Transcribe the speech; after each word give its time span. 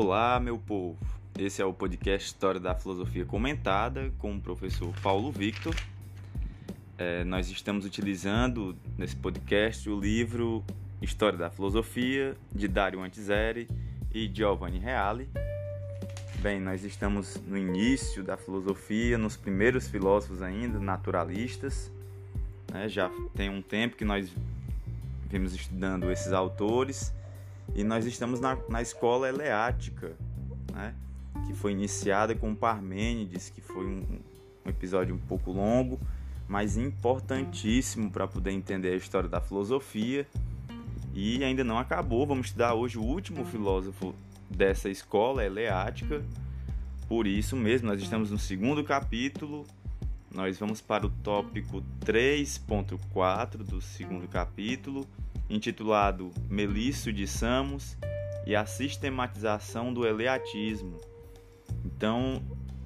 Olá, 0.00 0.38
meu 0.38 0.56
povo. 0.56 0.96
Esse 1.36 1.60
é 1.60 1.64
o 1.64 1.72
podcast 1.72 2.28
História 2.28 2.60
da 2.60 2.72
Filosofia 2.72 3.24
Comentada 3.24 4.12
com 4.16 4.32
o 4.32 4.40
professor 4.40 4.94
Paulo 5.02 5.32
Victor. 5.32 5.74
É, 6.96 7.24
nós 7.24 7.50
estamos 7.50 7.84
utilizando 7.84 8.76
nesse 8.96 9.16
podcast 9.16 9.90
o 9.90 9.98
livro 9.98 10.62
História 11.02 11.36
da 11.36 11.50
Filosofia 11.50 12.36
de 12.54 12.68
Dario 12.68 13.00
Antiseri 13.00 13.68
e 14.14 14.30
Giovanni 14.32 14.78
Reale. 14.78 15.28
Bem, 16.36 16.60
nós 16.60 16.84
estamos 16.84 17.34
no 17.48 17.58
início 17.58 18.22
da 18.22 18.36
filosofia, 18.36 19.18
nos 19.18 19.36
primeiros 19.36 19.88
filósofos 19.88 20.42
ainda, 20.42 20.78
naturalistas. 20.78 21.90
Né? 22.72 22.88
Já 22.88 23.10
tem 23.34 23.50
um 23.50 23.60
tempo 23.60 23.96
que 23.96 24.04
nós 24.04 24.32
vimos 25.28 25.52
estudando 25.52 26.08
esses 26.08 26.32
autores 26.32 27.12
e 27.74 27.84
nós 27.84 28.04
estamos 28.06 28.40
na, 28.40 28.56
na 28.68 28.82
escola 28.82 29.28
eleática, 29.28 30.16
né? 30.72 30.94
que 31.46 31.54
foi 31.54 31.72
iniciada 31.72 32.34
com 32.34 32.54
Parmênides, 32.54 33.50
que 33.50 33.60
foi 33.60 33.86
um, 33.86 34.20
um 34.64 34.68
episódio 34.68 35.14
um 35.14 35.18
pouco 35.18 35.52
longo, 35.52 35.98
mas 36.46 36.76
importantíssimo 36.76 38.10
para 38.10 38.26
poder 38.26 38.52
entender 38.52 38.92
a 38.92 38.96
história 38.96 39.28
da 39.28 39.40
filosofia. 39.40 40.26
E 41.14 41.42
ainda 41.42 41.64
não 41.64 41.78
acabou, 41.78 42.26
vamos 42.26 42.48
estudar 42.48 42.74
hoje 42.74 42.98
o 42.98 43.02
último 43.02 43.44
filósofo 43.44 44.14
dessa 44.48 44.88
escola 44.88 45.44
eleática. 45.44 46.22
Por 47.08 47.26
isso 47.26 47.56
mesmo, 47.56 47.88
nós 47.88 48.00
estamos 48.00 48.30
no 48.30 48.38
segundo 48.38 48.84
capítulo. 48.84 49.66
Nós 50.30 50.58
vamos 50.58 50.80
para 50.80 51.06
o 51.06 51.10
tópico 51.10 51.82
3.4 52.04 53.56
do 53.58 53.80
segundo 53.80 54.28
capítulo 54.28 55.06
intitulado 55.48 56.30
Melisso 56.48 57.12
de 57.12 57.26
Samos 57.26 57.96
e 58.46 58.54
a 58.54 58.66
sistematização 58.66 59.92
do 59.92 60.06
eleatismo. 60.06 60.98
Então, 61.84 62.42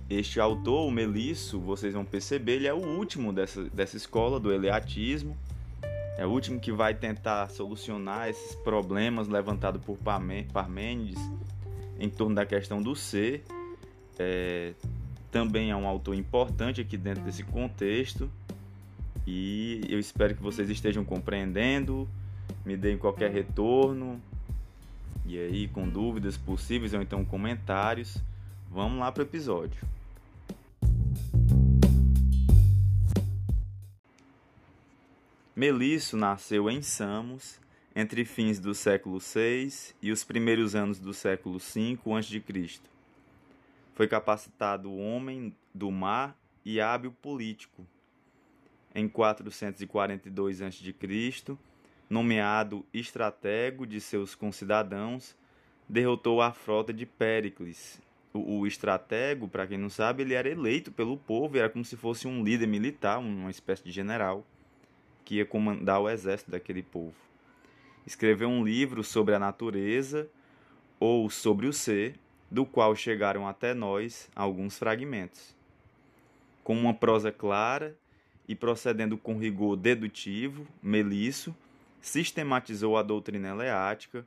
este 0.09 0.39
autor, 0.41 0.87
o 0.87 0.91
Melisso, 0.91 1.59
vocês 1.59 1.95
vão 1.95 2.05
perceber, 2.05 2.57
ele 2.57 2.67
é 2.67 2.75
o 2.75 2.85
último 2.85 3.33
dessa, 3.33 3.65
dessa 3.65 3.97
escola 3.97 4.39
do 4.39 4.53
eleatismo. 4.53 5.37
É 6.19 6.27
o 6.27 6.31
último 6.31 6.61
que 6.61 6.71
vai 6.71 6.95
tentar 6.95 7.49
solucionar 7.49 8.29
esses 8.29 8.55
problemas 8.57 9.29
levantados 9.29 9.83
por 9.83 9.97
Parmênides 9.97 11.19
em 11.99 12.09
torno 12.09 12.35
da 12.35 12.45
questão 12.45 12.83
do 12.83 12.95
ser. 12.95 13.43
É, 14.19 14.75
também 15.31 15.71
é 15.71 15.77
um 15.77 15.87
autor 15.87 16.15
importante 16.15 16.81
aqui 16.81 16.97
dentro 16.97 17.23
desse 17.25 17.43
contexto. 17.43 18.31
E 19.27 19.81
eu 19.89 19.99
espero 19.99 20.35
que 20.35 20.43
vocês 20.43 20.69
estejam 20.69 21.05
compreendendo 21.05 22.09
me 22.65 22.77
deem 22.77 22.99
qualquer 22.99 23.31
retorno. 23.31 24.21
E 25.25 25.39
aí, 25.39 25.69
com 25.69 25.89
dúvidas 25.89 26.37
possíveis 26.37 26.95
ou 26.95 27.01
então 27.01 27.25
comentários, 27.25 28.17
vamos 28.71 28.99
lá 28.99 29.11
para 29.11 29.23
o 29.23 29.27
episódio. 29.27 29.81
Melisso 35.55 36.17
nasceu 36.17 36.69
em 36.71 36.83
Samos 36.83 37.61
entre 37.95 38.25
fins 38.25 38.59
do 38.59 38.75
século 38.75 39.19
VI 39.19 39.95
e 40.01 40.11
os 40.11 40.25
primeiros 40.25 40.75
anos 40.75 40.99
do 40.99 41.13
século 41.13 41.59
V 41.59 41.99
a.C. 42.17 42.81
Foi 43.95 44.09
capacitado 44.09 44.93
homem 44.93 45.55
do 45.75 45.91
mar 45.91 46.37
e 46.65 46.81
hábil 46.81 47.13
político. 47.13 47.87
Em 48.95 49.09
442 49.09 50.63
a.C., 50.63 51.57
nomeado 52.13 52.85
estratego 52.93 53.87
de 53.87 53.99
seus 53.99 54.35
concidadãos, 54.35 55.35
derrotou 55.89 56.43
a 56.43 56.53
frota 56.53 56.93
de 56.93 57.07
Péricles. 57.07 58.03
O, 58.35 58.59
o 58.59 58.67
estratego, 58.67 59.49
para 59.49 59.67
quem 59.67 59.79
não 59.79 59.89
sabe, 59.89 60.23
ele 60.23 60.35
era 60.35 60.47
eleito 60.47 60.93
pelo 60.93 61.17
povo, 61.17 61.57
era 61.57 61.71
como 61.71 61.83
se 61.83 61.97
fosse 61.97 62.29
um 62.29 62.45
líder 62.45 62.67
militar, 62.67 63.19
uma 63.19 63.51
espécie 63.51 63.83
de 63.83 63.91
general, 63.91 64.45
que 65.25 65.37
ia 65.37 65.47
comandar 65.47 66.03
o 66.03 66.09
exército 66.09 66.51
daquele 66.51 66.83
povo. 66.83 67.15
Escreveu 68.07 68.49
um 68.51 68.63
livro 68.63 69.03
sobre 69.03 69.35
a 69.35 69.39
natureza 69.39 70.29
ou 71.01 71.31
sobre 71.31 71.67
o 71.67 71.73
ser, 71.73 72.17
do 72.51 72.67
qual 72.67 72.95
chegaram 72.95 73.49
até 73.49 73.73
nós 73.73 74.29
alguns 74.37 74.79
fragmentos. 74.79 75.57
Com 76.63 76.79
uma 76.79 76.93
prosa 76.93 77.33
clara 77.33 77.97
e 78.47 78.55
procedendo 78.55 79.17
com 79.17 79.39
rigor 79.39 79.77
dedutivo, 79.77 80.67
Melisso, 80.83 81.57
sistematizou 82.03 82.99
a 82.99 83.03
doutrina 83.03 83.49
eleática, 83.49 84.27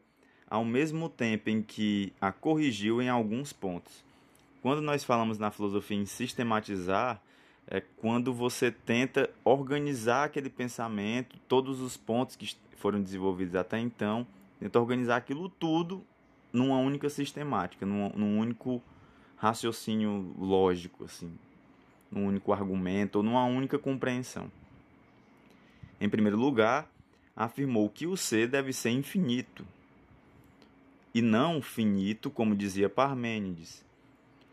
ao 0.50 0.63
mesmo 0.63 1.09
tempo 1.09 1.50
em 1.50 1.62
que 1.62 2.13
a 2.19 2.31
corrigiu 2.31 3.02
em 3.02 3.09
alguns 3.09 3.52
pontos. 3.53 4.03
Quando 4.62 4.81
nós 4.81 5.03
falamos 5.03 5.38
na 5.38 5.52
filosofia 5.52 5.97
em 5.97 6.06
sistematizar, 6.06 7.22
é 7.68 7.81
quando 7.81 8.34
você 8.34 8.72
tenta 8.72 9.30
organizar 9.44 10.24
aquele 10.24 10.50
pensamento, 10.50 11.38
todos 11.47 11.81
os 11.81 11.97
pontos 11.97 12.35
que 12.35 12.56
foram 12.78 13.02
desenvolvidos 13.02 13.56
até 13.56 13.80
então, 13.80 14.25
tenta 14.59 14.80
organizar 14.80 15.18
aquilo 15.18 15.50
tudo 15.50 16.03
numa 16.53 16.78
única 16.78 17.09
sistemática, 17.09 17.85
num, 17.85 18.09
num 18.16 18.40
único 18.40 18.81
raciocínio 19.35 20.34
lógico, 20.38 21.03
assim, 21.03 21.31
num 22.09 22.25
único 22.28 22.53
argumento 22.53 23.18
ou 23.18 23.24
numa 23.24 23.44
única 23.46 23.78
compreensão. 23.78 24.50
Em 26.00 26.08
primeiro 26.08 26.38
lugar, 26.38 26.90
afirmou 27.35 27.90
que 27.90 28.07
o 28.07 28.16
ser 28.16 28.47
deve 28.47 28.72
ser 28.72 28.91
infinito 28.91 29.66
e 31.13 31.22
não 31.22 31.62
finito, 31.62 32.29
como 32.29 32.56
dizia 32.56 32.90
Parmênides, 32.90 33.84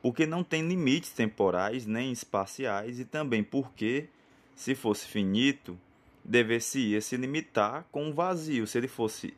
porque 0.00 0.26
não 0.26 0.44
tem 0.44 0.66
limites 0.66 1.10
temporais 1.10 1.87
nem 1.87 2.12
espaciais 2.12 3.00
e 3.00 3.04
também 3.04 3.43
porque, 3.43 4.06
se 4.54 4.75
fosse 4.75 5.06
finito, 5.06 5.78
deveria 6.25 7.00
se 7.00 7.16
limitar 7.16 7.84
com 7.91 8.09
o 8.09 8.12
vazio. 8.12 8.66
Se 8.66 8.78
ele 8.78 8.87
fosse 8.87 9.34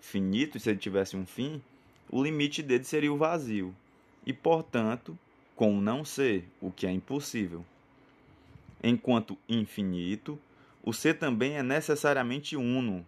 finito, 0.00 0.58
se 0.58 0.68
ele 0.68 0.78
tivesse 0.78 1.16
um 1.16 1.24
fim, 1.24 1.62
o 2.10 2.22
limite 2.22 2.62
dele 2.62 2.84
seria 2.84 3.12
o 3.12 3.16
vazio 3.16 3.74
e, 4.26 4.32
portanto, 4.32 5.16
com 5.54 5.78
o 5.78 5.80
não 5.80 6.04
ser, 6.04 6.44
o 6.60 6.70
que 6.70 6.86
é 6.86 6.90
impossível. 6.90 7.64
Enquanto 8.82 9.38
infinito, 9.48 10.38
o 10.84 10.92
ser 10.92 11.14
também 11.14 11.56
é 11.56 11.62
necessariamente 11.62 12.56
uno. 12.56 13.04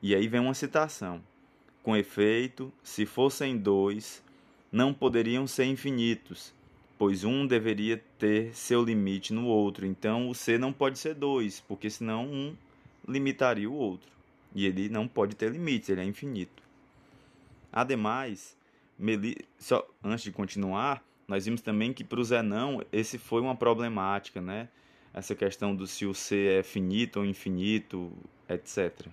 E 0.00 0.14
aí 0.14 0.28
vem 0.28 0.40
uma 0.40 0.54
citação. 0.54 1.20
Com 1.82 1.96
efeito, 1.96 2.72
se 2.82 3.04
fossem 3.04 3.58
dois, 3.58 4.22
não 4.70 4.94
poderiam 4.94 5.44
ser 5.46 5.64
infinitos, 5.64 6.54
pois 6.96 7.24
um 7.24 7.46
deveria 7.46 8.02
ter 8.16 8.54
seu 8.54 8.84
limite 8.84 9.32
no 9.32 9.46
outro. 9.46 9.84
Então 9.84 10.28
o 10.28 10.34
ser 10.34 10.58
não 10.58 10.72
pode 10.72 11.00
ser 11.00 11.14
dois, 11.14 11.60
porque 11.66 11.90
senão 11.90 12.26
um 12.26 12.54
limitaria 13.08 13.68
o 13.68 13.74
outro. 13.74 14.10
E 14.54 14.64
ele 14.64 14.88
não 14.88 15.08
pode 15.08 15.34
ter 15.34 15.50
limites, 15.50 15.88
ele 15.88 16.00
é 16.00 16.04
infinito. 16.04 16.62
Ademais, 17.72 18.56
Meli... 18.96 19.36
Só, 19.58 19.84
antes 20.02 20.22
de 20.24 20.32
continuar, 20.32 21.02
nós 21.26 21.44
vimos 21.44 21.60
também 21.60 21.92
que 21.92 22.04
para 22.04 22.20
o 22.20 22.24
Zenão 22.24 22.82
esse 22.92 23.18
foi 23.18 23.40
uma 23.40 23.56
problemática, 23.56 24.40
né? 24.40 24.68
Essa 25.12 25.34
questão 25.34 25.74
do 25.74 25.86
se 25.86 26.06
o 26.06 26.14
ser 26.14 26.60
é 26.60 26.62
finito 26.62 27.20
ou 27.20 27.26
infinito, 27.26 28.12
etc. 28.48 29.08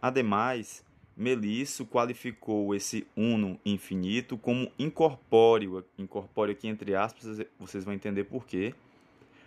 Ademais, 0.00 0.84
Melisso 1.16 1.86
qualificou 1.86 2.74
esse 2.74 3.06
uno 3.16 3.58
infinito 3.64 4.36
como 4.36 4.70
incorpóreo, 4.78 5.84
incorpóreo 5.98 6.52
aqui 6.52 6.68
entre 6.68 6.94
aspas, 6.94 7.40
vocês 7.58 7.84
vão 7.84 7.94
entender 7.94 8.24
por 8.24 8.46
quê. 8.46 8.74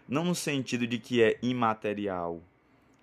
Não 0.08 0.26
no 0.26 0.34
sentido 0.34 0.88
de 0.88 0.98
que 0.98 1.22
é 1.22 1.38
imaterial, 1.42 2.42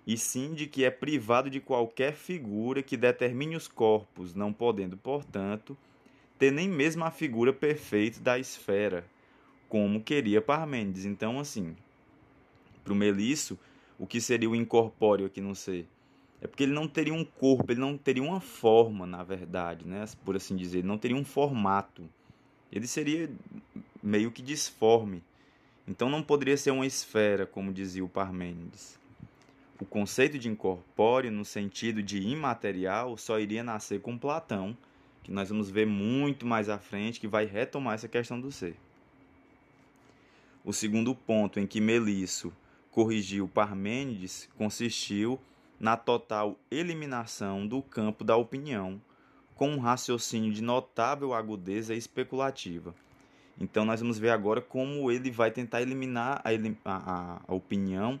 e 0.05 0.17
sim 0.17 0.53
de 0.53 0.67
que 0.67 0.83
é 0.83 0.89
privado 0.89 1.49
de 1.49 1.59
qualquer 1.59 2.13
figura 2.13 2.83
que 2.83 2.95
determine 2.95 3.55
os 3.55 3.67
corpos, 3.67 4.33
não 4.33 4.51
podendo, 4.53 4.97
portanto, 4.97 5.77
ter 6.37 6.51
nem 6.51 6.69
mesmo 6.69 7.03
a 7.03 7.11
figura 7.11 7.51
perfeita 7.51 8.19
da 8.19 8.37
esfera, 8.37 9.05
como 9.67 10.01
queria 10.01 10.41
Parmênides. 10.41 11.05
Então, 11.05 11.39
assim, 11.39 11.75
para 12.87 12.93
o 12.93 12.95
Melisso, 12.95 13.59
o 13.99 14.07
que 14.07 14.21
seria 14.21 14.49
o 14.49 14.55
incorpóreo 14.55 15.25
aqui 15.25 15.41
no 15.41 15.53
ser? 15.53 15.85
É 16.41 16.47
porque 16.47 16.63
ele 16.63 16.71
não 16.71 16.87
teria 16.87 17.13
um 17.13 17.25
corpo, 17.25 17.69
ele 17.69 17.81
não 17.81 17.97
teria 17.97 18.23
uma 18.23 18.39
forma, 18.39 19.05
na 19.05 19.23
verdade, 19.23 19.85
né? 19.85 20.05
por 20.23 20.37
assim 20.37 20.55
dizer, 20.55 20.79
ele 20.79 20.87
não 20.87 20.97
teria 20.97 21.17
um 21.17 21.25
formato. 21.25 22.07
Ele 22.71 22.87
seria 22.87 23.29
meio 24.01 24.31
que 24.31 24.41
disforme. 24.41 25.21
Então 25.85 26.09
não 26.09 26.23
poderia 26.23 26.55
ser 26.55 26.71
uma 26.71 26.85
esfera, 26.85 27.45
como 27.45 27.73
dizia 27.73 28.05
o 28.05 28.09
Parmênides. 28.09 28.97
O 29.81 29.85
conceito 29.85 30.39
de 30.39 30.47
incorpóreo, 30.47 31.31
no 31.31 31.43
sentido 31.43 32.01
de 32.01 32.19
imaterial, 32.19 33.17
só 33.17 33.39
iria 33.39 33.63
nascer 33.63 33.99
com 33.99 34.17
Platão, 34.17 34.77
que 35.23 35.31
nós 35.31 35.49
vamos 35.49 35.69
ver 35.69 35.85
muito 35.85 36.45
mais 36.45 36.69
à 36.69 36.77
frente, 36.77 37.19
que 37.19 37.27
vai 37.27 37.45
retomar 37.45 37.95
essa 37.95 38.07
questão 38.07 38.39
do 38.39 38.51
ser. 38.51 38.75
O 40.63 40.71
segundo 40.71 41.13
ponto 41.13 41.59
em 41.59 41.67
que 41.67 41.81
Melisso 41.81 42.51
corrigiu 42.97 43.47
Parmênides 43.47 44.49
consistiu 44.57 45.39
na 45.79 45.95
total 45.95 46.57
eliminação 46.71 47.67
do 47.67 47.79
campo 47.79 48.23
da 48.23 48.35
opinião, 48.35 48.99
com 49.53 49.69
um 49.69 49.77
raciocínio 49.77 50.51
de 50.51 50.63
notável 50.63 51.31
agudeza 51.31 51.93
especulativa. 51.93 52.95
Então, 53.61 53.85
nós 53.85 54.01
vamos 54.01 54.17
ver 54.17 54.31
agora 54.31 54.61
como 54.61 55.11
ele 55.11 55.29
vai 55.29 55.51
tentar 55.51 55.83
eliminar 55.83 56.41
a, 56.43 56.49
a, 56.91 57.41
a 57.47 57.53
opinião 57.53 58.19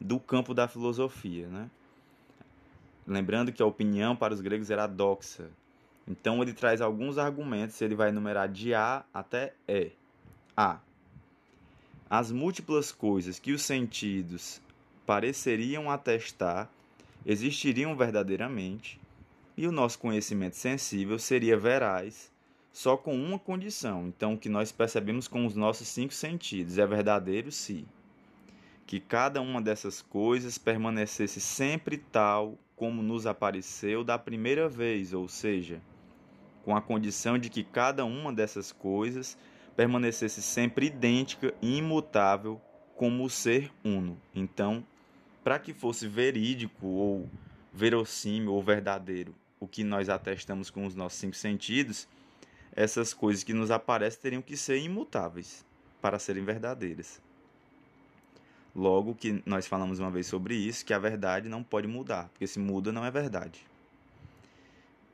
do 0.00 0.20
campo 0.20 0.54
da 0.54 0.68
filosofia. 0.68 1.48
Né? 1.48 1.68
Lembrando 3.04 3.50
que 3.50 3.60
a 3.60 3.66
opinião 3.66 4.14
para 4.14 4.32
os 4.32 4.40
gregos 4.40 4.70
era 4.70 4.86
doxa. 4.86 5.50
Então, 6.06 6.40
ele 6.40 6.52
traz 6.52 6.80
alguns 6.80 7.18
argumentos, 7.18 7.82
ele 7.82 7.96
vai 7.96 8.10
enumerar 8.10 8.48
de 8.48 8.72
A 8.72 9.04
até 9.12 9.52
E. 9.66 9.90
A. 10.56 10.78
As 12.14 12.30
múltiplas 12.30 12.92
coisas 12.92 13.38
que 13.38 13.52
os 13.52 13.62
sentidos 13.62 14.60
pareceriam 15.06 15.90
atestar 15.90 16.70
existiriam 17.24 17.96
verdadeiramente, 17.96 19.00
e 19.56 19.66
o 19.66 19.72
nosso 19.72 19.98
conhecimento 19.98 20.54
sensível 20.54 21.18
seria 21.18 21.56
veraz 21.56 22.30
só 22.70 22.98
com 22.98 23.16
uma 23.16 23.38
condição. 23.38 24.08
Então, 24.08 24.34
o 24.34 24.38
que 24.38 24.50
nós 24.50 24.70
percebemos 24.70 25.26
com 25.26 25.46
os 25.46 25.56
nossos 25.56 25.88
cinco 25.88 26.12
sentidos 26.12 26.76
é 26.76 26.86
verdadeiro 26.86 27.50
se 27.50 27.86
que 28.86 29.00
cada 29.00 29.40
uma 29.40 29.62
dessas 29.62 30.02
coisas 30.02 30.58
permanecesse 30.58 31.40
sempre 31.40 31.96
tal 31.96 32.58
como 32.76 33.02
nos 33.02 33.24
apareceu 33.24 34.04
da 34.04 34.18
primeira 34.18 34.68
vez, 34.68 35.14
ou 35.14 35.28
seja, 35.28 35.80
com 36.62 36.76
a 36.76 36.82
condição 36.82 37.38
de 37.38 37.48
que 37.48 37.64
cada 37.64 38.04
uma 38.04 38.30
dessas 38.30 38.70
coisas 38.70 39.34
permanecesse 39.76 40.42
sempre 40.42 40.86
idêntica 40.86 41.54
e 41.60 41.78
imutável 41.78 42.60
como 42.96 43.24
o 43.24 43.30
ser 43.30 43.70
uno. 43.84 44.20
Então, 44.34 44.84
para 45.42 45.58
que 45.58 45.72
fosse 45.72 46.06
verídico 46.06 46.86
ou 46.86 47.28
verossímil 47.72 48.52
ou 48.52 48.62
verdadeiro 48.62 49.34
o 49.58 49.66
que 49.66 49.82
nós 49.84 50.08
atestamos 50.08 50.70
com 50.70 50.86
os 50.86 50.94
nossos 50.94 51.18
cinco 51.18 51.36
sentidos, 51.36 52.08
essas 52.74 53.14
coisas 53.14 53.44
que 53.44 53.52
nos 53.52 53.70
aparecem 53.70 54.20
teriam 54.20 54.42
que 54.42 54.56
ser 54.56 54.78
imutáveis 54.78 55.64
para 56.00 56.18
serem 56.18 56.44
verdadeiras. 56.44 57.20
Logo 58.74 59.14
que 59.14 59.42
nós 59.44 59.66
falamos 59.66 59.98
uma 59.98 60.10
vez 60.10 60.26
sobre 60.26 60.54
isso, 60.54 60.84
que 60.84 60.94
a 60.94 60.98
verdade 60.98 61.48
não 61.48 61.62
pode 61.62 61.86
mudar, 61.86 62.28
porque 62.30 62.46
se 62.46 62.58
muda 62.58 62.90
não 62.90 63.04
é 63.04 63.10
verdade. 63.10 63.64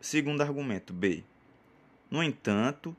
Segundo 0.00 0.40
argumento, 0.40 0.93
B. 0.93 1.25
No 2.08 2.22
entanto, 2.22 2.96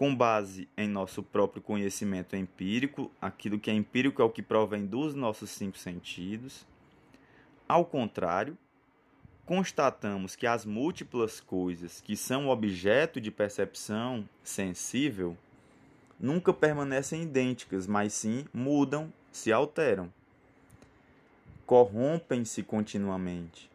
com 0.00 0.16
base 0.16 0.66
em 0.78 0.88
nosso 0.88 1.22
próprio 1.22 1.60
conhecimento 1.60 2.34
empírico, 2.34 3.10
aquilo 3.20 3.58
que 3.60 3.70
é 3.70 3.74
empírico 3.74 4.22
é 4.22 4.24
o 4.24 4.30
que 4.30 4.40
provém 4.40 4.86
dos 4.86 5.14
nossos 5.14 5.50
cinco 5.50 5.76
sentidos. 5.76 6.66
Ao 7.68 7.84
contrário, 7.84 8.56
constatamos 9.44 10.34
que 10.34 10.46
as 10.46 10.64
múltiplas 10.64 11.38
coisas 11.38 12.00
que 12.00 12.16
são 12.16 12.48
objeto 12.48 13.20
de 13.20 13.30
percepção 13.30 14.26
sensível 14.42 15.36
nunca 16.18 16.50
permanecem 16.50 17.24
idênticas, 17.24 17.86
mas 17.86 18.14
sim 18.14 18.46
mudam, 18.54 19.12
se 19.30 19.52
alteram. 19.52 20.10
Corrompem-se 21.66 22.62
continuamente, 22.62 23.69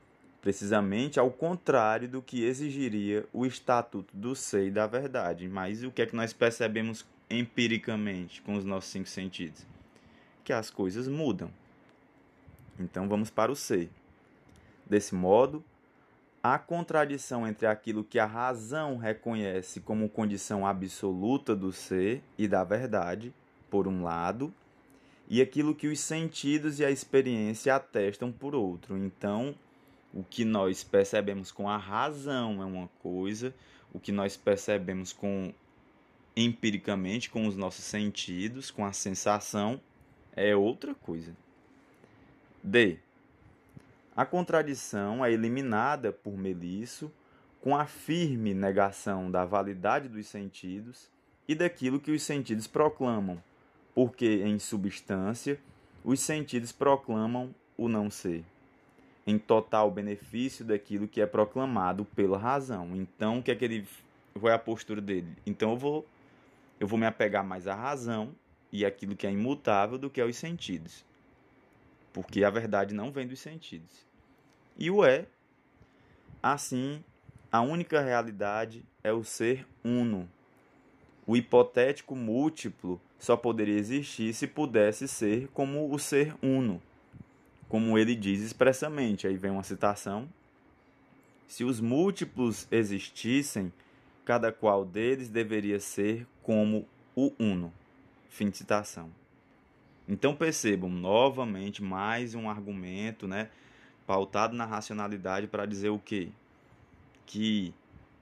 precisamente 0.46 1.20
ao 1.20 1.32
contrário 1.32 2.08
do 2.08 2.22
que 2.22 2.44
exigiria 2.44 3.26
o 3.34 3.48
estatuto 3.48 4.16
do 4.16 4.36
ser 4.36 4.68
e 4.68 4.72
da 4.72 4.86
verdade. 4.86 5.50
Mas 5.50 5.84
o 5.84 5.90
que 5.90 6.04
é 6.04 6.06
que 6.06 6.16
nós 6.16 6.34
percebemos 6.34 7.04
empiricamente 7.28 8.44
com 8.44 8.54
os 8.54 8.64
nossos 8.64 8.92
cinco 8.92 9.10
sentidos? 9.10 9.66
Que 10.44 10.54
as 10.54 10.70
coisas 10.70 11.08
mudam. 11.08 11.50
Então 12.80 13.10
vamos 13.10 13.32
para 13.32 13.52
o 13.52 13.56
ser. 13.56 13.90
Desse 14.86 15.16
modo, 15.16 15.64
a 16.44 16.60
contradição 16.60 17.48
entre 17.48 17.66
aquilo 17.66 18.04
que 18.04 18.20
a 18.20 18.28
razão 18.28 18.98
reconhece 18.98 19.80
como 19.80 20.08
condição 20.08 20.64
absoluta 20.64 21.56
do 21.56 21.74
ser 21.74 22.22
e 22.38 22.48
da 22.48 22.64
verdade, 22.64 23.34
por 23.68 23.88
um 23.88 24.04
lado, 24.04 24.54
e 25.28 25.42
aquilo 25.42 25.74
que 25.74 25.88
os 25.88 26.00
sentidos 26.00 26.80
e 26.80 26.86
a 26.86 26.92
experiência 26.92 27.76
atestam 27.76 28.32
por 28.32 28.54
outro. 28.54 28.96
Então, 28.96 29.56
o 30.16 30.24
que 30.24 30.46
nós 30.46 30.82
percebemos 30.82 31.52
com 31.52 31.70
a 31.70 31.78
razão 31.78 32.62
é 32.62 32.66
uma 32.66 32.88
coisa, 33.04 33.54
o 33.94 34.00
que 34.00 34.14
nós 34.14 34.38
percebemos 34.38 35.12
com 35.12 35.54
empiricamente 36.36 37.30
com 37.30 37.48
os 37.48 37.56
nossos 37.56 37.84
sentidos, 37.86 38.72
com 38.72 38.86
a 38.86 38.94
sensação, 38.94 39.80
é 40.34 40.56
outra 40.56 40.96
coisa. 40.96 41.36
D. 42.64 42.98
A 44.16 44.26
contradição 44.26 45.24
é 45.24 45.32
eliminada 45.32 46.12
por 46.12 46.38
Melisso 46.38 47.12
com 47.62 47.76
a 47.76 47.86
firme 47.86 48.54
negação 48.54 49.30
da 49.30 49.46
validade 49.46 50.08
dos 50.08 50.28
sentidos 50.28 51.10
e 51.48 51.56
daquilo 51.56 52.00
que 52.00 52.12
os 52.12 52.24
sentidos 52.24 52.68
proclamam, 52.68 53.42
porque, 53.94 54.44
em 54.44 54.60
substância, 54.60 55.60
os 56.04 56.20
sentidos 56.20 56.72
proclamam 56.72 57.54
o 57.78 57.88
não 57.88 58.10
ser, 58.10 58.44
em 59.26 59.38
total 59.38 59.90
benefício 59.90 60.64
daquilo 60.64 61.08
que 61.08 61.22
é 61.22 61.26
proclamado 61.26 62.06
pela 62.06 62.38
razão. 62.38 62.96
Então, 62.96 63.40
o 63.40 63.44
que 63.44 63.52
é 63.52 63.56
que 63.56 63.66
ele 63.66 63.88
é 64.44 64.52
a 64.52 64.60
postura 64.60 65.02
dele? 65.02 65.36
Então 65.46 65.72
eu 65.72 65.78
vou 65.78 66.06
eu 66.80 66.88
vou 66.88 67.00
me 67.00 67.06
apegar 67.06 67.44
mais 67.44 67.68
à 67.68 67.74
razão 67.74 68.36
e 68.72 68.86
aquilo 68.86 69.16
que 69.16 69.26
é 69.26 69.32
imutável 69.32 69.98
do 69.98 70.10
que 70.10 70.20
aos 70.20 70.36
sentidos. 70.36 71.06
Porque 72.12 72.44
a 72.44 72.50
verdade 72.50 72.94
não 72.94 73.12
vem 73.12 73.26
dos 73.26 73.40
sentidos 73.40 74.06
e 74.78 74.92
o 74.92 75.04
é. 75.04 75.26
Assim, 76.44 77.04
a 77.52 77.62
única 77.62 78.02
realidade 78.02 78.84
é 79.04 79.12
o 79.12 79.24
ser 79.24 79.66
uno. 79.84 80.30
O 81.26 81.36
hipotético 81.36 82.16
múltiplo 82.16 83.02
só 83.18 83.36
poderia 83.36 83.80
existir 83.80 84.34
se 84.34 84.46
pudesse 84.46 85.08
ser 85.08 85.48
como 85.54 85.92
o 85.92 85.98
ser 85.98 86.36
uno, 86.44 86.80
como 87.70 87.98
ele 87.98 88.16
diz 88.16 88.42
expressamente. 88.42 89.28
Aí 89.28 89.38
vem 89.38 89.52
uma 89.52 89.64
citação: 89.64 90.28
Se 91.48 91.64
os 91.64 91.80
múltiplos 91.80 92.68
existissem, 92.72 93.72
cada 94.24 94.52
qual 94.52 94.86
deles 94.86 95.30
deveria 95.30 95.80
ser 95.80 96.28
como 96.44 96.88
o 97.16 97.32
uno. 97.40 97.72
Fim 98.30 98.50
de 98.50 98.58
citação. 98.58 99.10
Então 100.08 100.36
percebam 100.36 100.90
novamente 100.90 101.82
mais 101.82 102.36
um 102.36 102.50
argumento, 102.50 103.28
né? 103.28 103.50
pautado 104.06 104.56
na 104.56 104.66
racionalidade 104.66 105.48
para 105.48 105.66
dizer 105.66 105.90
o 105.90 106.00
quê? 106.00 106.30
Que 107.26 107.74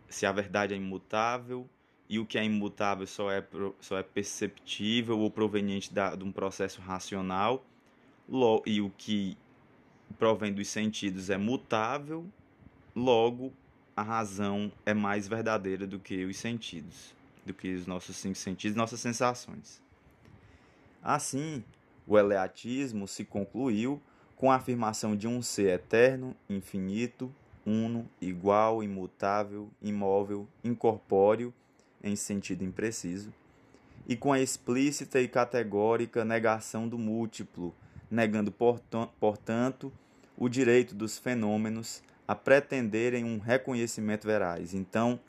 se 0.09 0.25
a 0.25 0.31
verdade 0.31 0.73
é 0.73 0.77
imutável 0.77 1.67
e 2.09 2.19
o 2.19 2.25
que 2.25 2.37
é 2.37 2.43
imutável 2.43 3.05
só 3.05 3.31
é, 3.31 3.45
só 3.79 3.97
é 3.97 4.03
perceptível 4.03 5.19
ou 5.19 5.29
proveniente 5.29 5.93
da, 5.93 6.15
de 6.15 6.23
um 6.23 6.31
processo 6.31 6.81
racional 6.81 7.63
e 8.65 8.81
o 8.81 8.89
que 8.97 9.37
provém 10.17 10.53
dos 10.53 10.67
sentidos 10.67 11.29
é 11.29 11.37
mutável, 11.37 12.25
logo 12.95 13.51
a 13.95 14.01
razão 14.01 14.71
é 14.85 14.93
mais 14.93 15.27
verdadeira 15.27 15.85
do 15.85 15.99
que 15.99 16.25
os 16.25 16.37
sentidos, 16.37 17.13
do 17.45 17.53
que 17.53 17.73
os 17.73 17.85
nossos 17.85 18.15
cinco 18.15 18.35
sentidos, 18.35 18.75
nossas 18.75 18.99
sensações. 18.99 19.81
Assim, 21.01 21.63
o 22.07 22.17
eleatismo 22.17 23.07
se 23.07 23.25
concluiu 23.25 24.01
com 24.35 24.51
a 24.51 24.55
afirmação 24.55 25.15
de 25.15 25.27
um 25.27 25.41
ser 25.41 25.73
eterno, 25.73 26.35
infinito, 26.49 27.33
uno, 27.65 28.09
igual, 28.19 28.83
imutável, 28.83 29.69
imóvel, 29.81 30.47
incorpóreo, 30.63 31.53
em 32.03 32.15
sentido 32.15 32.63
impreciso, 32.63 33.33
e 34.07 34.15
com 34.15 34.33
a 34.33 34.39
explícita 34.39 35.21
e 35.21 35.27
categórica 35.27 36.25
negação 36.25 36.89
do 36.89 36.97
múltiplo, 36.97 37.73
negando, 38.11 38.51
portanto, 38.51 39.91
o 40.37 40.49
direito 40.49 40.95
dos 40.95 41.17
fenômenos 41.17 42.01
a 42.27 42.35
pretenderem 42.35 43.23
um 43.23 43.37
reconhecimento 43.37 44.25
veraz. 44.25 44.73
Então, 44.73 45.19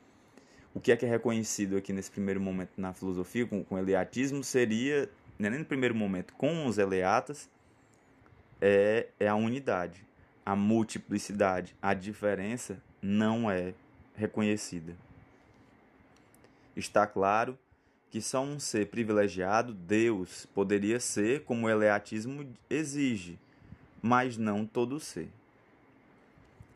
o 0.72 0.80
que 0.80 0.92
é 0.92 0.96
que 0.96 1.06
é 1.06 1.08
reconhecido 1.08 1.76
aqui 1.76 1.92
nesse 1.92 2.10
primeiro 2.10 2.40
momento 2.40 2.72
na 2.76 2.92
filosofia, 2.92 3.46
com, 3.46 3.62
com 3.62 3.74
o 3.74 3.78
eleatismo, 3.78 4.42
seria, 4.42 5.08
né, 5.38 5.50
nem 5.50 5.60
no 5.60 5.64
primeiro 5.64 5.94
momento, 5.94 6.32
com 6.34 6.66
os 6.66 6.78
eleatas, 6.78 7.48
é, 8.60 9.08
é 9.20 9.28
a 9.28 9.34
unidade. 9.34 10.04
A 10.44 10.54
multiplicidade, 10.54 11.74
a 11.80 11.94
diferença 11.94 12.82
não 13.00 13.50
é 13.50 13.72
reconhecida. 14.14 14.94
Está 16.76 17.06
claro 17.06 17.58
que 18.10 18.20
só 18.20 18.42
um 18.42 18.60
ser 18.60 18.86
privilegiado, 18.86 19.72
Deus, 19.72 20.46
poderia 20.54 21.00
ser 21.00 21.42
como 21.44 21.66
o 21.66 21.70
eleatismo 21.70 22.46
exige, 22.68 23.38
mas 24.04 24.36
não 24.36 24.66
todo 24.66 25.00
ser. 25.00 25.30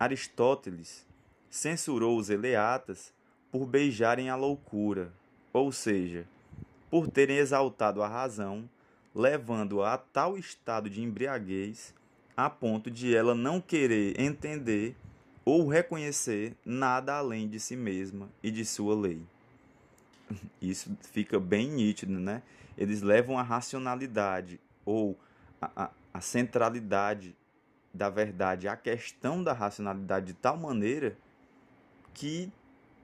Aristóteles 0.00 1.04
censurou 1.50 2.16
os 2.16 2.30
eleatas 2.30 3.12
por 3.52 3.66
beijarem 3.66 4.30
a 4.30 4.34
loucura, 4.34 5.12
ou 5.52 5.70
seja, 5.70 6.26
por 6.90 7.06
terem 7.06 7.36
exaltado 7.36 8.02
a 8.02 8.08
razão 8.08 8.66
levando-a 9.14 9.92
a 9.92 9.98
tal 9.98 10.38
estado 10.38 10.88
de 10.88 11.02
embriaguez 11.02 11.94
a 12.34 12.48
ponto 12.48 12.90
de 12.90 13.14
ela 13.14 13.34
não 13.34 13.60
querer 13.60 14.18
entender 14.18 14.96
ou 15.44 15.68
reconhecer 15.68 16.56
nada 16.64 17.14
além 17.14 17.46
de 17.46 17.60
si 17.60 17.76
mesma 17.76 18.30
e 18.42 18.50
de 18.50 18.64
sua 18.64 18.98
lei. 18.98 19.20
Isso 20.62 20.96
fica 21.12 21.38
bem 21.38 21.68
nítido, 21.68 22.18
né? 22.18 22.42
Eles 22.74 23.02
levam 23.02 23.38
a 23.38 23.42
racionalidade 23.42 24.58
ou 24.82 25.18
a, 25.60 25.90
a 26.18 26.20
centralidade 26.20 27.36
da 27.94 28.10
verdade, 28.10 28.66
a 28.66 28.76
questão 28.76 29.42
da 29.42 29.52
racionalidade 29.52 30.26
de 30.26 30.32
tal 30.34 30.56
maneira 30.56 31.16
que 32.12 32.52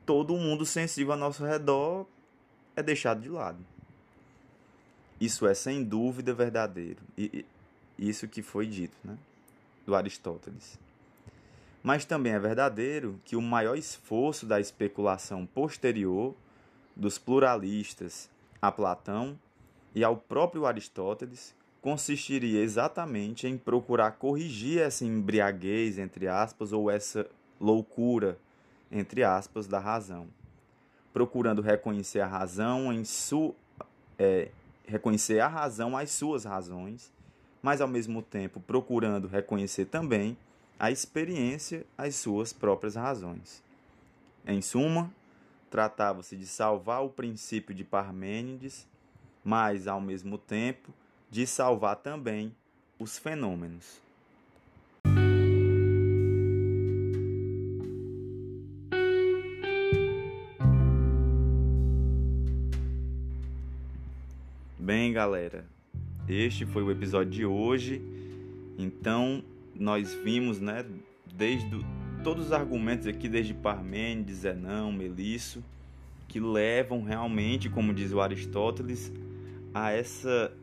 todo 0.04 0.37
mundo 0.37 0.66
sensível 0.66 1.12
ao 1.12 1.18
nosso 1.18 1.44
redor 1.44 2.06
é 2.75 2.83
deixado 2.83 3.21
de 3.21 3.28
lado. 3.28 3.64
Isso 5.21 5.47
é 5.47 5.54
sem 5.54 5.85
dúvida 5.85 6.35
verdadeiro. 6.35 7.00
E 7.16 7.47
isso 7.97 8.26
que 8.26 8.42
foi 8.42 8.66
dito, 8.66 8.97
né? 9.04 9.16
Do 9.87 9.94
Aristóteles. 9.94 10.76
Mas 11.85 12.04
também 12.04 12.33
é 12.33 12.38
verdadeiro 12.40 13.21
que 13.25 13.37
o 13.37 13.40
maior 13.40 13.78
esforço 13.78 14.44
da 14.44 14.59
especulação 14.59 15.47
posterior 15.47 16.35
dos 16.97 17.16
pluralistas 17.16 18.28
a 18.61 18.73
Platão 18.73 19.38
e 19.94 20.02
ao 20.02 20.16
próprio 20.16 20.66
Aristóteles 20.66 21.54
consistiria 21.84 22.62
exatamente 22.62 23.46
em 23.46 23.58
procurar 23.58 24.12
corrigir 24.12 24.80
essa 24.80 25.04
embriaguez, 25.04 25.98
entre 25.98 26.26
aspas, 26.26 26.72
ou 26.72 26.90
essa 26.90 27.26
loucura, 27.60 28.38
entre 28.90 29.22
aspas, 29.22 29.66
da 29.66 29.78
razão, 29.78 30.26
procurando 31.12 31.60
reconhecer 31.60 32.20
a 32.20 32.26
razão 32.26 32.90
em 32.90 33.04
su, 33.04 33.54
é, 34.18 34.48
reconhecer 34.86 35.40
a 35.40 35.46
razão 35.46 35.94
às 35.94 36.10
suas 36.10 36.46
razões, 36.46 37.12
mas 37.62 37.82
ao 37.82 37.88
mesmo 37.88 38.22
tempo 38.22 38.60
procurando 38.60 39.28
reconhecer 39.28 39.84
também 39.84 40.38
a 40.78 40.90
experiência 40.90 41.84
às 41.98 42.16
suas 42.16 42.50
próprias 42.50 42.94
razões. 42.94 43.62
Em 44.46 44.62
suma, 44.62 45.12
tratava-se 45.68 46.34
de 46.34 46.46
salvar 46.46 47.04
o 47.04 47.10
princípio 47.10 47.74
de 47.74 47.84
Parmênides, 47.84 48.88
mas 49.44 49.86
ao 49.86 50.00
mesmo 50.00 50.38
tempo 50.38 50.90
de 51.34 51.48
salvar 51.48 51.96
também 51.96 52.54
os 52.96 53.18
fenômenos. 53.18 54.00
Bem, 64.78 65.12
galera, 65.12 65.66
este 66.28 66.64
foi 66.64 66.84
o 66.84 66.90
episódio 66.92 67.32
de 67.32 67.44
hoje. 67.44 68.00
Então, 68.78 69.42
nós 69.74 70.14
vimos, 70.14 70.60
né, 70.60 70.86
desde 71.34 71.84
todos 72.22 72.46
os 72.46 72.52
argumentos 72.52 73.08
aqui, 73.08 73.28
desde 73.28 73.52
Parmênides, 73.52 74.36
Zenão, 74.36 74.92
Melisso, 74.92 75.64
que 76.28 76.38
levam 76.38 77.02
realmente, 77.02 77.68
como 77.68 77.92
diz 77.92 78.12
o 78.12 78.20
Aristóteles, 78.20 79.12
a 79.74 79.90
essa 79.90 80.56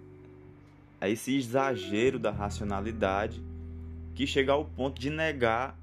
a 1.01 1.09
esse 1.09 1.35
exagero 1.35 2.19
da 2.19 2.31
racionalidade 2.31 3.41
que 4.13 4.27
chega 4.27 4.51
ao 4.51 4.63
ponto 4.63 5.01
de 5.01 5.09
negar 5.09 5.75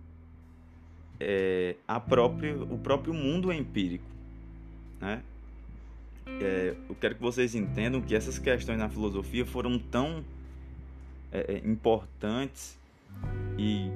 é, 1.19 1.75
a 1.87 1.99
própria, 1.99 2.57
o 2.57 2.79
próprio 2.79 3.13
mundo 3.13 3.53
empírico. 3.53 4.05
Né? 5.01 5.23
É, 6.41 6.75
eu 6.89 6.95
quero 6.95 7.17
que 7.17 7.21
vocês 7.21 7.55
entendam 7.55 8.01
que 8.01 8.15
essas 8.15 8.39
questões 8.39 8.79
na 8.79 8.89
filosofia 8.89 9.45
foram 9.45 9.79
tão 9.79 10.25
é, 11.33 11.55
é 11.55 11.69
importantes 11.69 12.79
e, 13.59 13.91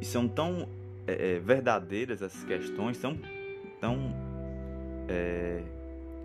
e, 0.00 0.04
são 0.04 0.28
tão 0.28 0.68
é, 1.06 1.34
é, 1.34 1.38
verdadeiras 1.40 2.22
essas 2.22 2.44
questões, 2.44 2.98
tão, 2.98 3.18
tão 3.80 4.14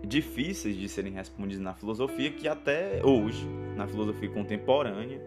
difíceis 0.06 0.76
de 0.76 0.88
serem 0.88 1.12
respondidas 1.12 1.62
na 1.62 1.74
filosofia 1.74 2.30
que 2.30 2.46
até 2.48 3.04
hoje, 3.04 3.46
na 3.78 3.86
filosofia 3.86 4.28
contemporânea, 4.28 5.22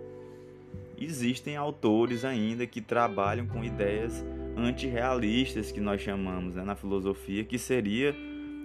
existem 1.00 1.56
autores 1.56 2.24
ainda 2.24 2.68
que 2.68 2.82
trabalham 2.82 3.48
com 3.48 3.64
ideias 3.64 4.24
antirrealistas 4.56 5.72
que 5.72 5.80
nós 5.80 6.02
chamamos 6.02 6.56
né, 6.56 6.64
na 6.64 6.76
filosofia, 6.76 7.44
que 7.44 7.58
seria, 7.58 8.14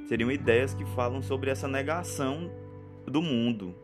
seriam 0.06 0.30
ideias 0.30 0.74
que 0.74 0.84
falam 0.84 1.22
sobre 1.22 1.50
essa 1.50 1.68
negação 1.68 2.50
do 3.06 3.22
mundo 3.22 3.74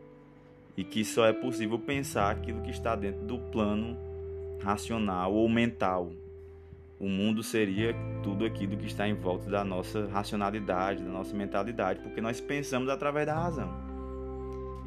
e 0.75 0.83
que 0.83 1.05
só 1.05 1.25
é 1.25 1.33
possível 1.33 1.79
pensar 1.79 2.31
aquilo 2.31 2.61
que 2.61 2.71
está 2.71 2.95
dentro 2.95 3.21
do 3.25 3.39
plano 3.39 3.97
racional 4.61 5.33
ou 5.33 5.47
mental, 5.47 6.11
o 6.99 7.07
mundo 7.07 7.43
seria 7.43 7.95
tudo 8.21 8.45
aquilo 8.45 8.77
que 8.77 8.85
está 8.85 9.07
em 9.07 9.13
volta 9.13 9.49
da 9.49 9.63
nossa 9.63 10.07
racionalidade, 10.07 11.03
da 11.03 11.09
nossa 11.09 11.35
mentalidade, 11.35 11.99
porque 11.99 12.21
nós 12.21 12.39
pensamos 12.39 12.89
através 12.89 13.25
da 13.25 13.33
razão. 13.33 13.69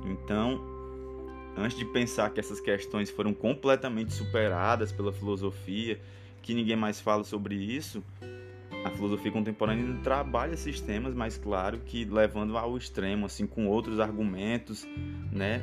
Então, 0.05 0.76
antes 1.57 1.77
de 1.77 1.85
pensar 1.85 2.31
que 2.31 2.41
essas 2.41 2.61
questões 2.61 3.11
foram 3.11 3.33
completamente 3.33 4.13
superadas 4.13 4.93
pela 4.93 5.13
filosofia, 5.13 6.01
que 6.43 6.55
ninguém 6.55 6.77
mais 6.77 7.01
fala 7.01 7.25
sobre 7.25 7.55
isso, 7.55 8.03
a 8.85 8.91
filosofia 8.91 9.33
contemporânea 9.33 9.99
trabalha 10.03 10.57
sistemas, 10.57 11.15
mas 11.15 11.37
claro 11.37 11.81
que 11.81 12.05
levando 12.05 12.57
ao 12.57 12.77
extremo, 12.77 13.27
assim, 13.27 13.47
com 13.47 13.67
outros 13.67 13.99
argumentos, 13.99 14.87
né, 15.33 15.63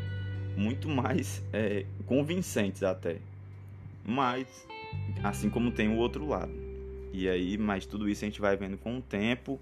muito 0.57 0.89
mais 0.89 1.41
é, 1.53 1.85
convincentes 2.05 2.83
até. 2.83 3.17
Mas 4.05 4.67
assim 5.23 5.49
como 5.49 5.71
tem 5.71 5.87
o 5.87 5.95
outro 5.95 6.27
lado. 6.27 6.51
E 7.13 7.29
aí, 7.29 7.57
mas 7.57 7.85
tudo 7.85 8.09
isso 8.09 8.25
a 8.25 8.27
gente 8.27 8.41
vai 8.41 8.57
vendo 8.57 8.77
com 8.77 8.97
o 8.97 9.01
tempo. 9.01 9.59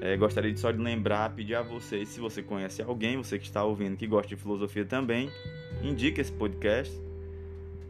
É, 0.00 0.16
gostaria 0.16 0.56
só 0.56 0.70
de 0.70 0.78
lembrar, 0.78 1.34
pedir 1.34 1.54
a 1.54 1.62
vocês, 1.62 2.08
se 2.08 2.20
você 2.20 2.42
conhece 2.42 2.82
alguém, 2.82 3.16
você 3.16 3.38
que 3.38 3.44
está 3.44 3.62
ouvindo, 3.62 3.96
que 3.96 4.06
gosta 4.06 4.28
de 4.28 4.36
filosofia 4.36 4.84
também, 4.84 5.30
indique 5.82 6.20
esse 6.20 6.32
podcast 6.32 6.92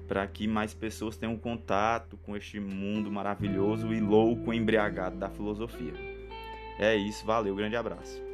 para 0.09 0.27
que 0.27 0.49
mais 0.49 0.75
pessoas 0.75 1.17
tenham 1.17 1.37
contato 1.37 2.17
com 2.25 2.37
este 2.37 2.59
mundo 2.59 3.13
maravilhoso 3.13 3.93
e 3.95 4.01
louco, 4.01 4.53
embriagado 4.53 5.17
da 5.17 5.31
filosofia. 5.31 5.93
É 6.81 6.97
isso, 6.97 7.25
valeu, 7.25 7.55
grande 7.55 7.77
abraço. 7.77 8.30